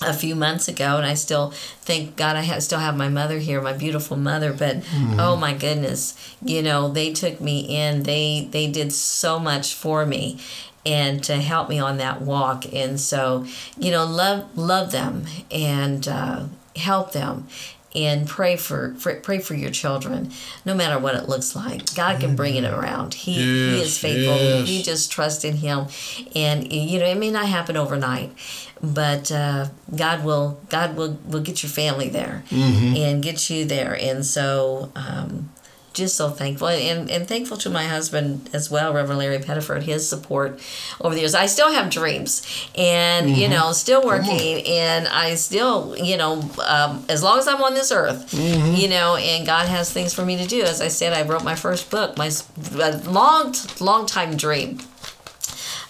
[0.02, 3.38] a few months ago and I still thank God I have, still have my mother
[3.38, 5.18] here my beautiful mother but mm-hmm.
[5.18, 10.06] oh my goodness you know they took me in they they did so much for
[10.06, 10.38] me
[10.86, 13.44] and to help me on that walk and so
[13.76, 16.44] you know love love them and uh,
[16.78, 17.46] help them
[17.94, 20.30] and pray for, for, pray for your children
[20.64, 21.94] no matter what it looks like.
[21.94, 23.14] God can bring it around.
[23.14, 24.36] He, yes, he is faithful.
[24.36, 24.68] yes.
[24.68, 25.86] you just trust in him.
[26.34, 28.32] And you know it may not happen overnight
[28.82, 32.96] but uh, God will God will will get your family there mm-hmm.
[32.96, 35.50] and get you there, and so um,
[35.92, 40.08] just so thankful and, and thankful to my husband as well, Reverend Larry Pettiford, his
[40.08, 40.60] support
[41.00, 41.34] over the years.
[41.34, 43.40] I still have dreams and, mm-hmm.
[43.40, 47.74] you know, still working and I still, you know, um, as long as I'm on
[47.74, 48.74] this earth, mm-hmm.
[48.74, 50.62] you know, and God has things for me to do.
[50.62, 52.30] As I said, I wrote my first book, my
[53.06, 54.78] long, long time dream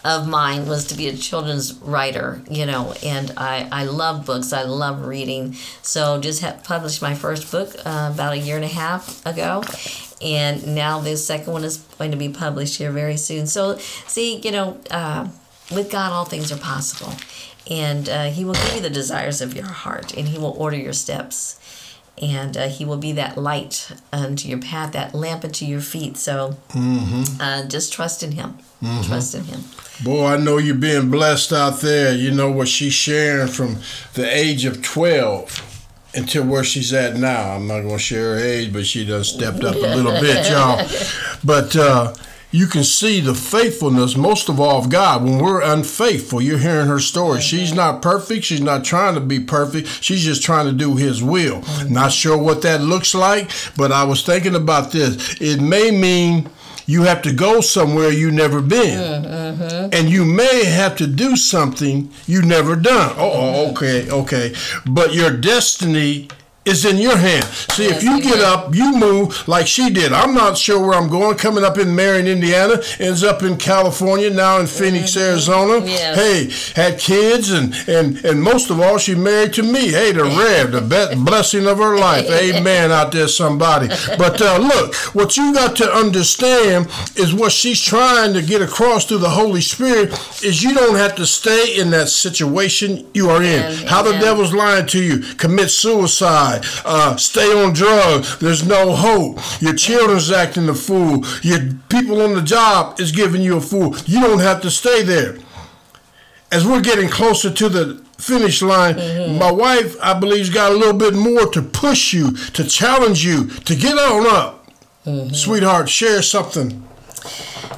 [0.04, 4.52] of mine was to be a children's writer, you know, and I, I love books.
[4.52, 5.54] I love reading.
[5.82, 9.62] So just have published my first book uh, about a year and a half ago.
[10.22, 13.46] And now the second one is going to be published here very soon.
[13.46, 15.28] So, see, you know, uh,
[15.72, 17.14] with God, all things are possible.
[17.70, 20.76] And uh, He will give you the desires of your heart, and He will order
[20.76, 21.60] your steps.
[22.20, 26.16] And uh, He will be that light unto your path, that lamp unto your feet.
[26.16, 27.68] So mm-hmm.
[27.68, 28.58] just trust in Him.
[28.82, 29.02] Mm-hmm.
[29.02, 29.60] Trust in Him.
[30.04, 32.14] Boy, I know you're being blessed out there.
[32.14, 33.78] You know what she's sharing from
[34.14, 35.78] the age of 12
[36.14, 37.54] until where she's at now.
[37.54, 40.48] I'm not going to share her age, but she done stepped up a little bit,
[40.50, 40.86] y'all.
[41.44, 42.14] But uh,
[42.50, 45.24] you can see the faithfulness, most of all, of God.
[45.24, 47.38] When we're unfaithful, you're hearing her story.
[47.38, 47.56] Mm-hmm.
[47.56, 48.44] She's not perfect.
[48.44, 49.88] She's not trying to be perfect.
[50.02, 51.60] She's just trying to do His will.
[51.60, 51.92] Mm-hmm.
[51.92, 55.40] Not sure what that looks like, but I was thinking about this.
[55.40, 56.48] It may mean
[56.88, 59.90] you have to go somewhere you never been, mm-hmm.
[59.92, 63.14] and you may have to do something you never done.
[63.18, 64.54] Oh, okay, okay.
[64.86, 66.28] But your destiny
[66.68, 67.44] is in your hand.
[67.44, 70.12] See, yes, if you get up, you move like she did.
[70.12, 71.36] I'm not sure where I'm going.
[71.36, 75.30] Coming up in Marion, Indiana, ends up in California, now in Phoenix, mm-hmm.
[75.30, 75.84] Arizona.
[75.86, 76.72] Yes.
[76.74, 79.90] Hey, had kids, and, and, and most of all, she married to me.
[79.90, 82.28] Hey, the Rev, the best blessing of her life.
[82.30, 83.88] Amen out there, somebody.
[84.18, 89.06] But uh, look, what you got to understand is what she's trying to get across
[89.06, 93.42] through the Holy Spirit is you don't have to stay in that situation you are
[93.42, 93.62] in.
[93.62, 93.86] Amen.
[93.86, 95.20] How the devil's lying to you.
[95.36, 98.38] Commit suicide uh, stay on drugs.
[98.38, 99.38] There's no hope.
[99.60, 101.24] Your children's acting a fool.
[101.42, 103.96] Your people on the job is giving you a fool.
[104.06, 105.38] You don't have to stay there.
[106.50, 109.38] As we're getting closer to the finish line, mm-hmm.
[109.38, 113.24] my wife, I believe, has got a little bit more to push you, to challenge
[113.24, 114.66] you, to get on up.
[115.04, 115.34] Mm-hmm.
[115.34, 116.84] Sweetheart, share something.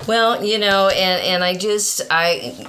[0.06, 2.66] Well, you know, and, and I just, I,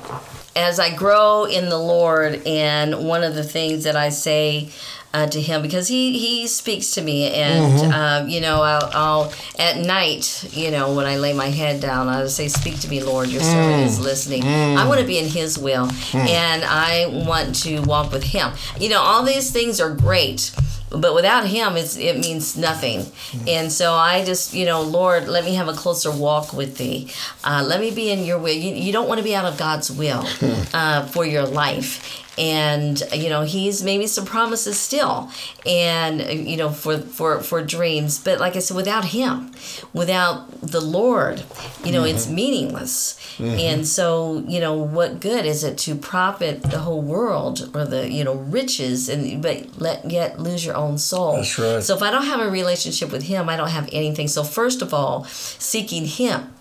[0.55, 4.71] as I grow in the Lord, and one of the things that I say
[5.13, 7.91] uh, to him because he he speaks to me and mm-hmm.
[7.91, 12.07] uh, you know I'll, I'll, at night you know when I lay my head down
[12.07, 13.29] I'll say speak to me Lord.
[13.29, 13.85] Your servant mm.
[13.85, 14.43] is listening.
[14.43, 14.77] Mm.
[14.77, 16.15] I want to be in his will mm.
[16.15, 18.53] and I want to walk with him.
[18.79, 20.55] You know all these things are great
[20.89, 23.05] but without him it's it means nothing.
[23.47, 27.11] And so i just you know lord let me have a closer walk with thee.
[27.43, 28.53] Uh, let me be in your will.
[28.53, 30.25] You, you don't want to be out of god's will
[30.73, 35.29] uh, for your life and you know he's made me some promises still
[35.63, 38.17] and you know for for for dreams.
[38.17, 39.51] But like i said without him
[39.93, 41.43] without the lord
[41.83, 42.15] you know mm-hmm.
[42.15, 43.19] it's meaningless.
[43.37, 43.59] Mm-hmm.
[43.59, 48.11] and so you know what good is it to profit the whole world or the
[48.11, 51.37] you know riches and but let yet lose your own soul?
[51.37, 51.83] That's right.
[51.83, 54.27] So if i don't have a relationship with him i don't have anything.
[54.27, 56.53] So first of all seeking him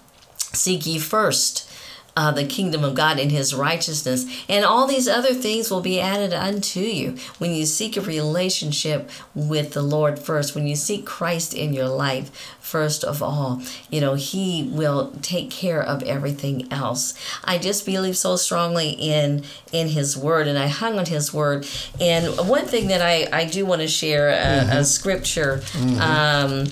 [0.53, 1.70] seek ye first
[2.17, 4.27] uh, the kingdom of God and his righteousness.
[4.49, 9.11] And all these other things will be added unto you when you seek a relationship
[9.35, 13.61] with the Lord first, when you seek Christ in your life first of all.
[13.91, 17.15] You know, he will take care of everything else.
[17.45, 21.67] I just believe so strongly in in his word and I hung on his word.
[22.01, 24.77] And one thing that I, I do want to share a, mm-hmm.
[24.79, 25.59] a scripture.
[25.73, 26.01] Mm-hmm.
[26.01, 26.67] Um,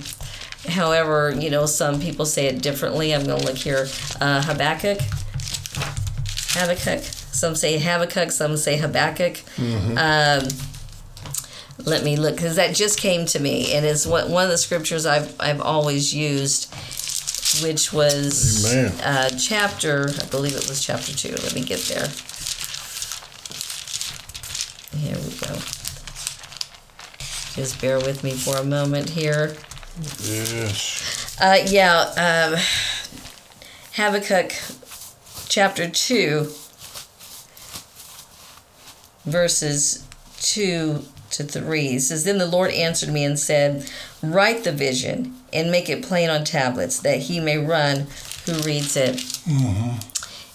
[0.67, 3.15] However, you know, some people say it differently.
[3.15, 3.87] I'm going to look here.
[4.19, 4.99] Uh, Habakkuk
[6.59, 7.03] Habakkuk.
[7.31, 9.35] Some say Habakkuk, some say Habakkuk.
[9.55, 9.97] Mm-hmm.
[9.97, 10.47] Um,
[11.85, 14.57] let me look because that just came to me, and it's one one of the
[14.57, 16.73] scriptures I've I've always used,
[17.63, 21.31] which was uh, chapter I believe it was chapter two.
[21.31, 22.07] Let me get there.
[24.97, 25.55] Here we go.
[27.55, 29.55] Just bear with me for a moment here.
[30.21, 31.37] Yes.
[31.41, 32.51] Uh, yeah.
[32.51, 32.59] Um,
[33.93, 34.53] Habakkuk
[35.49, 36.47] chapter 2,
[39.25, 40.07] verses
[40.41, 41.87] 2 to 3.
[41.87, 43.89] It says, Then the Lord answered me and said,
[44.21, 48.07] Write the vision and make it plain on tablets, that he may run
[48.45, 49.15] who reads it.
[49.15, 49.97] Mm-hmm.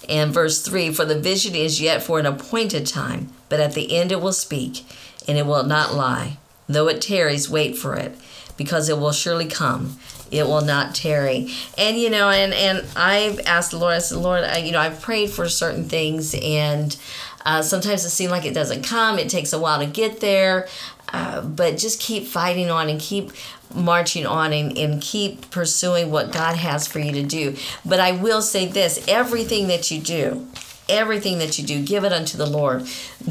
[0.09, 3.96] And verse 3 For the vision is yet for an appointed time, but at the
[3.96, 4.87] end it will speak,
[5.26, 6.38] and it will not lie.
[6.68, 8.16] Though it tarries, wait for it,
[8.57, 9.98] because it will surely come
[10.35, 11.51] it will not tarry.
[11.79, 13.94] And you know, and and I've asked the Lord.
[13.94, 16.97] I said, Lord, I, you know, I've prayed for certain things, and
[17.44, 19.18] uh, sometimes it seems like it doesn't come.
[19.18, 20.68] It takes a while to get there,
[21.12, 23.31] uh, but just keep fighting on and keep
[23.75, 27.57] marching on and, and keep pursuing what God has for you to do.
[27.85, 30.49] But I will say this: everything that you do,
[30.88, 32.87] everything that you do, give it unto the Lord.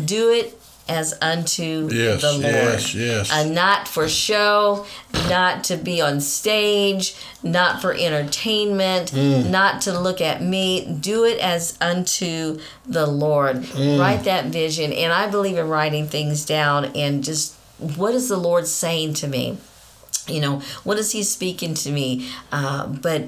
[0.06, 0.58] Do it
[0.90, 2.44] as unto Yes, the Lord.
[2.44, 3.32] yes, yes.
[3.32, 4.86] Uh, not for show,
[5.30, 9.50] not to be on stage, not for entertainment, Mm.
[9.50, 10.86] not to look at me.
[11.00, 13.58] Do it as unto the Lord.
[13.64, 14.00] Mm.
[14.00, 14.92] Write that vision.
[14.92, 19.28] And I believe in writing things down and just what is the Lord saying to
[19.28, 19.58] me?
[20.26, 23.24] you know what is he speaking to me uh, but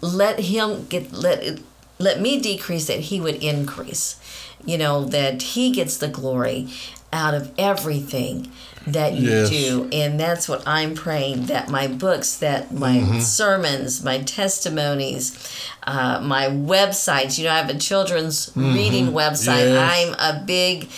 [0.00, 1.60] let him get let it,
[1.98, 4.16] let me decrease that he would increase
[4.64, 6.66] you know that he gets the glory
[7.12, 8.50] out of everything
[8.86, 9.50] that you Yes.
[9.50, 13.20] do and that's what i'm praying that my books that my Mm-hmm.
[13.20, 15.36] sermons my testimonies
[15.86, 19.74] uh, my websites you know i have a children's reading website Mm-hmm.
[19.74, 20.16] Yes.
[20.18, 20.88] i'm a big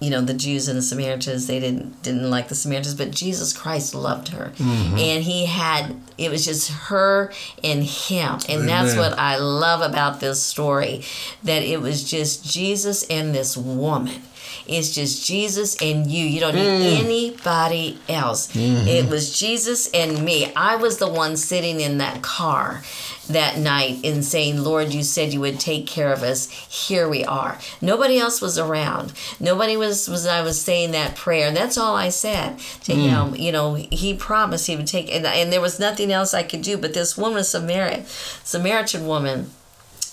[0.00, 3.52] you know the Jews and the Samaritans they didn't didn't like the Samaritans but Jesus
[3.52, 7.32] Christ loved her and he had it was just her
[7.64, 11.02] and him and that's what I love about this story
[11.42, 14.22] that it was just Jesus and this woman
[14.66, 17.04] it's just Jesus and you you don't need mm.
[17.04, 18.86] anybody else mm-hmm.
[18.86, 22.82] it was Jesus and me I was the one sitting in that car
[23.28, 26.50] that night and saying, Lord, you said you would take care of us.
[26.50, 27.58] Here we are.
[27.80, 29.12] Nobody else was around.
[29.38, 31.48] Nobody was, was I was saying that prayer.
[31.48, 33.08] And that's all I said to mm.
[33.08, 33.34] him.
[33.36, 36.62] You know, he promised he would take, and, and there was nothing else I could
[36.62, 36.78] do.
[36.78, 38.06] But this woman, Samaritan,
[38.44, 39.50] Samaritan woman,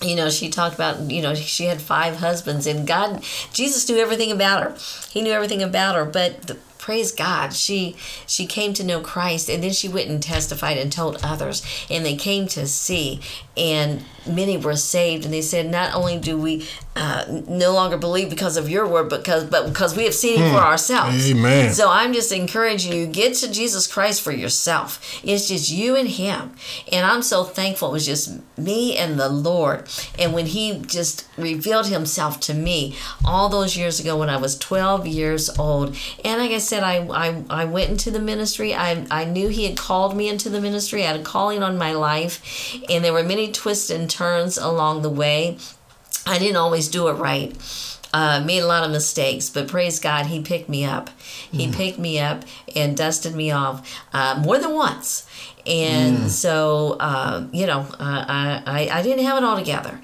[0.01, 3.97] you know, she talked about, you know, she had five husbands, and God, Jesus knew
[3.97, 4.77] everything about her.
[5.09, 7.95] He knew everything about her, but the, praise God, she
[8.27, 12.05] she came to know Christ, and then she went and testified and told others, and
[12.05, 13.21] they came to see,
[13.57, 18.29] and many were saved, and they said, not only do we uh, no longer believe
[18.29, 21.29] because of your word, because but because we have seen it for ourselves.
[21.29, 21.73] Amen.
[21.73, 25.21] So I'm just encouraging you get to Jesus Christ for yourself.
[25.23, 26.53] It's just you and Him,
[26.91, 27.89] and I'm so thankful.
[27.89, 32.95] It was just me and the Lord, and when He just revealed Himself to me
[33.25, 37.05] all those years ago when I was 12 years old, and like I said, I
[37.07, 38.73] I, I went into the ministry.
[38.73, 41.03] I I knew He had called me into the ministry.
[41.03, 45.01] I had a calling on my life, and there were many twists and turns along
[45.01, 45.57] the way.
[46.25, 47.53] I didn't always do it right.
[48.13, 51.09] Uh, made a lot of mistakes, but praise God, He picked me up.
[51.51, 55.27] He picked me up and dusted me off uh, more than once.
[55.67, 59.99] And so, uh, you know, uh, I, I, I didn't have it all together.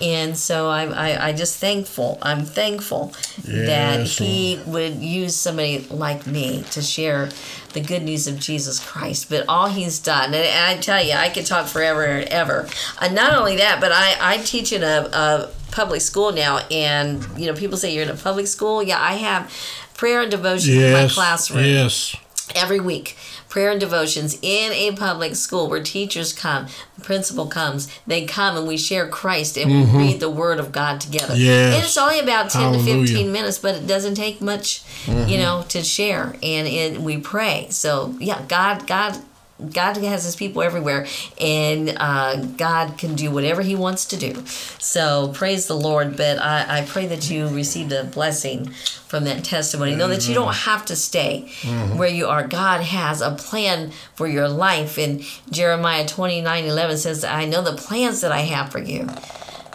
[0.00, 2.18] And so I, I, I just thankful.
[2.22, 3.12] I'm thankful
[3.44, 7.28] that He would use somebody like me to share
[7.72, 9.28] the good news of Jesus Christ.
[9.30, 12.68] But all He's done, and I tell you, I could talk forever and ever.
[13.00, 17.24] And not only that, but I, I teach in a, a public school now, and
[17.38, 18.82] you know, people say you're in a public school.
[18.82, 19.52] Yeah, I have
[19.94, 22.16] prayer and devotion in my classroom Yes.
[22.54, 23.16] every week
[23.50, 28.56] prayer and devotions in a public school where teachers come the principal comes they come
[28.56, 31.42] and we share christ and we read the word of god together Mm-hmm.
[31.44, 31.74] Yes.
[31.74, 32.96] and it's only about 10 Hallelujah.
[33.06, 37.18] to 15 minutes but it doesn't take much you know to share and it, we
[37.18, 39.20] pray so yeah god god
[39.72, 41.06] God has His people everywhere,
[41.40, 44.44] and uh, God can do whatever He wants to do.
[44.78, 46.16] So praise the Lord.
[46.16, 48.70] But I, I pray that you received a blessing
[49.10, 49.94] from that testimony.
[49.94, 51.98] Know that you don't have to stay mm-hmm.
[51.98, 52.46] where you are.
[52.46, 54.98] God has a plan for your life.
[54.98, 59.08] And Jeremiah 29 11 says, I know the plans that I have for you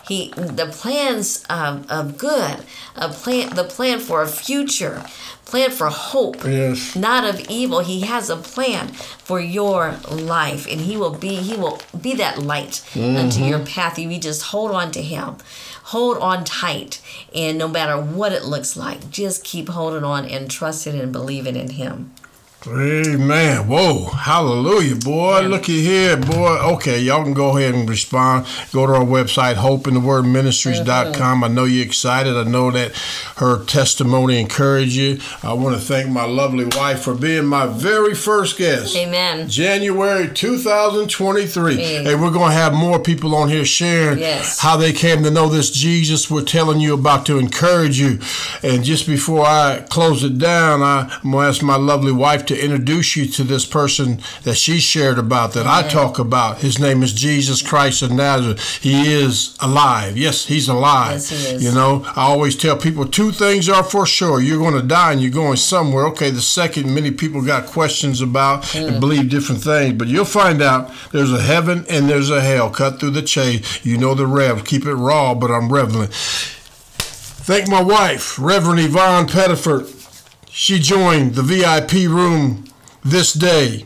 [0.08, 2.64] he the plans of, of good,
[2.95, 5.03] a plan the plan for a future,
[5.45, 6.95] plan for hope, yes.
[6.95, 7.80] not of evil.
[7.80, 12.39] He has a plan for your life, and he will be he will be that
[12.39, 13.18] light mm-hmm.
[13.18, 13.97] unto your path.
[13.97, 15.38] You just hold on to him.
[15.89, 16.99] Hold on tight,
[17.34, 21.56] and no matter what it looks like, just keep holding on and trusting and believing
[21.56, 22.12] in Him.
[22.68, 23.68] Amen.
[23.68, 24.05] Whoa.
[24.05, 25.41] Hallelujah, boy.
[25.41, 26.57] Looky here, boy.
[26.74, 28.47] Okay, y'all can go ahead and respond.
[28.72, 31.43] Go to our website, hopeinthewordministries.com.
[31.43, 32.36] I know you're excited.
[32.36, 32.93] I know that
[33.36, 35.20] her testimony encouraged you.
[35.43, 38.95] I want to thank my lovely wife for being my very first guest.
[38.95, 39.47] Amen.
[39.47, 41.76] January 2023.
[41.76, 44.59] Hey, we're going to have more people on here sharing yes.
[44.59, 48.20] how they came to know this Jesus we're telling you about to encourage you.
[48.63, 52.55] And just before I close it down, I'm going to ask my lovely wife to
[52.56, 55.68] to introduce you to this person that she shared about that.
[55.68, 56.60] I talk about.
[56.60, 58.78] His name is Jesus Christ of Nazareth.
[58.82, 60.18] He is alive.
[60.18, 61.14] Yes, he's alive.
[61.14, 61.64] Yes, he is.
[61.64, 64.41] You know, I always tell people two things are for sure.
[64.41, 66.06] You're going to die and you're going somewhere.
[66.08, 68.88] Okay, the second, many people got questions about mm.
[68.88, 72.70] and believe different things, but you'll find out there's a heaven and there's a hell.
[72.70, 73.86] Cut through the chase.
[73.86, 74.66] You know the rev.
[74.66, 76.10] Keep it raw, but I'm reveling.
[77.45, 79.94] Thank my wife, Reverend Yvonne Pettiford.
[80.58, 82.64] She joined the VIP room
[83.03, 83.86] this day,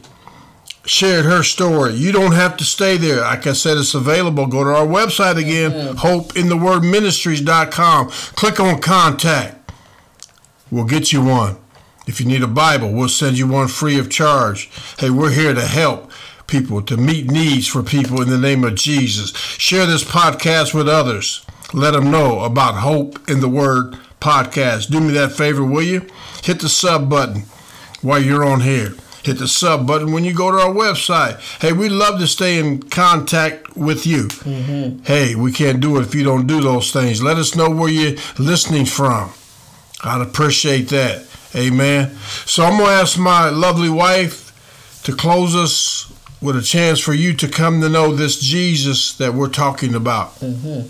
[0.86, 1.96] shared her story.
[1.96, 3.22] You don't have to stay there.
[3.22, 4.46] Like I said, it's available.
[4.46, 5.98] Go to our website again, mm-hmm.
[5.98, 8.10] hopeinthewordministries.com.
[8.10, 9.72] Click on contact.
[10.70, 11.58] We'll get you one.
[12.06, 14.70] If you need a Bible, we'll send you one free of charge.
[15.00, 16.12] Hey, we're here to help
[16.46, 19.36] people, to meet needs for people in the name of Jesus.
[19.36, 21.44] Share this podcast with others.
[21.74, 24.90] Let them know about Hope in the Word podcast.
[24.90, 26.08] Do me that favor, will you?
[26.44, 27.44] hit the sub button
[28.02, 28.94] while you're on here.
[29.24, 31.40] Hit the sub button when you go to our website.
[31.62, 34.24] Hey, we love to stay in contact with you.
[34.28, 35.04] Mm-hmm.
[35.04, 37.22] Hey, we can't do it if you don't do those things.
[37.22, 39.32] Let us know where you're listening from.
[40.04, 41.26] I'd appreciate that.
[41.56, 42.16] Amen.
[42.46, 46.12] So I'm going to ask my lovely wife to close us
[46.42, 50.36] with a chance for you to come to know this Jesus that we're talking about.
[50.36, 50.88] Mm-hmm.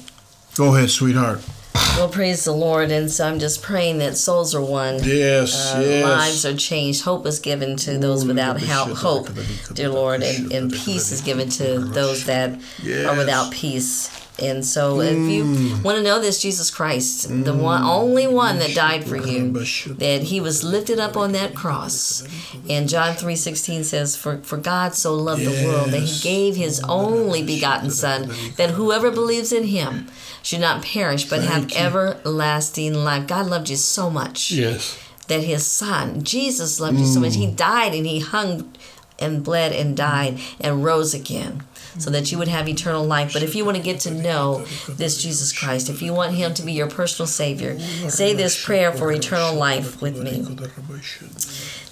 [0.55, 1.41] Go ahead, sweetheart.
[1.73, 2.91] Well, praise the Lord.
[2.91, 5.03] And so I'm just praying that souls are won.
[5.03, 6.05] Yes, uh, yes.
[6.05, 7.03] Lives are changed.
[7.03, 9.27] Hope is given to those without hope,
[9.73, 10.23] dear Lord.
[10.23, 13.05] And, and peace is given to those that yes.
[13.05, 14.09] are without peace.
[14.41, 15.05] And so, mm.
[15.05, 15.83] if you mm.
[15.83, 17.43] want to know this, Jesus Christ, mm.
[17.43, 19.51] the one, only one that died for you,
[19.95, 22.25] that He was lifted up on that cross.
[22.69, 25.61] And John three sixteen says, "For for God so loved yes.
[25.61, 30.07] the world that He gave His only begotten Son, that whoever believes in Him."
[30.41, 31.77] Should not perish but Thank have you.
[31.77, 33.27] everlasting life.
[33.27, 34.51] God loved you so much.
[34.51, 34.97] Yes.
[35.27, 37.01] That his son, Jesus, loved mm.
[37.01, 37.35] you so much.
[37.35, 37.55] He mm.
[37.55, 38.73] died and he hung
[39.19, 41.63] and bled and died and rose again
[41.97, 43.33] so that you would have eternal life.
[43.33, 46.53] But if you want to get to know this Jesus Christ, if you want him
[46.53, 47.79] to be your personal Savior,
[48.09, 50.45] say this prayer for eternal life with me.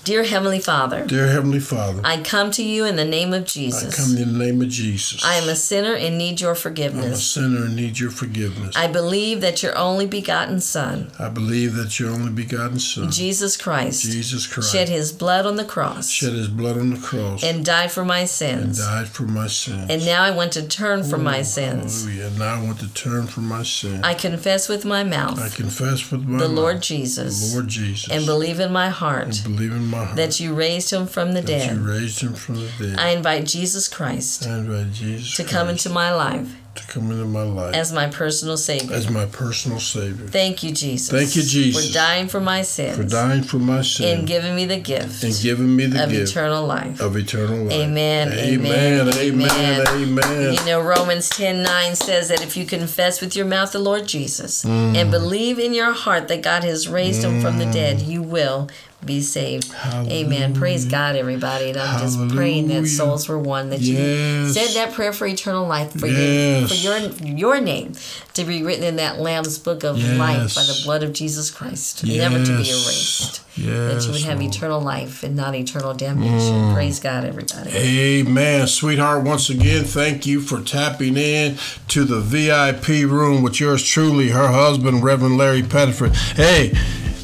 [0.08, 1.06] Dear Heavenly Father.
[1.06, 2.00] Dear Heavenly Father.
[2.02, 3.94] I come to you in the name of Jesus.
[3.94, 5.22] I come in the name of Jesus.
[5.22, 7.06] I am a sinner and need your forgiveness.
[7.06, 8.74] I'm a sinner and need your forgiveness.
[8.78, 11.12] I believe that your only begotten Son.
[11.20, 13.12] I believe that your only begotten Son.
[13.12, 14.04] Jesus Christ.
[14.04, 14.72] Jesus Christ.
[14.72, 16.10] Shed his blood on the cross.
[16.10, 17.44] Shed his blood on the cross.
[17.44, 18.80] And died for my sins.
[18.80, 19.92] And died for my sins.
[19.92, 22.06] And now I want to turn from my sins.
[22.06, 22.30] Hallelujah.
[22.40, 24.00] Now I want to turn from my sins.
[24.06, 25.38] I confess with my mouth.
[25.38, 26.58] I confess with my the mouth.
[26.58, 27.50] Lord Jesus.
[27.50, 28.10] The Lord Jesus.
[28.10, 29.46] And believe in my heart.
[29.46, 30.16] And believe in my heart.
[30.16, 31.76] That you raised raised him from the that dead.
[31.76, 33.00] You raised him from the dead.
[33.00, 34.46] I invite Jesus Christ.
[34.48, 36.56] I invite Jesus to come into my life.
[36.78, 37.76] To come into my life.
[37.76, 38.96] As my personal Savior.
[38.96, 40.28] As my personal Savior.
[40.28, 41.10] Thank you, Jesus.
[41.10, 41.88] Thank you, Jesus.
[41.88, 42.96] For dying for my sins.
[42.96, 44.20] For dying for my sins.
[44.20, 45.24] And giving me the gift.
[45.24, 46.32] And giving me the of gift.
[46.32, 47.00] eternal life.
[47.00, 47.74] Of eternal life.
[47.74, 48.32] Amen.
[48.32, 49.08] Amen.
[49.08, 49.18] Amen.
[49.18, 49.88] Amen.
[49.88, 50.54] Amen.
[50.54, 54.08] You know, Romans 10 9 says that if you confess with your mouth the Lord
[54.08, 54.96] Jesus mm.
[54.96, 57.32] and believe in your heart that God has raised mm.
[57.32, 58.70] him from the dead, you will
[59.06, 59.72] be saved.
[59.72, 60.26] Hallelujah.
[60.26, 60.54] Amen.
[60.54, 61.70] Praise God, everybody.
[61.70, 62.26] And I'm Hallelujah.
[62.26, 63.98] just praying that souls were won, that yes.
[63.98, 66.62] you said that prayer for eternal life for yes.
[66.62, 67.94] you, for your your name
[68.34, 70.18] to be written in that Lamb's book of yes.
[70.18, 73.42] life by the blood of Jesus Christ, never to be erased.
[73.58, 76.54] that you would have eternal life and not eternal damnation.
[76.54, 76.74] Mm.
[76.74, 77.72] Praise God, everybody.
[77.72, 78.68] Amen.
[78.68, 81.58] Sweetheart, once again, thank you for tapping in
[81.88, 86.16] to the VIP room with yours truly, her husband, Reverend Larry Pettiford.
[86.36, 86.74] Hey,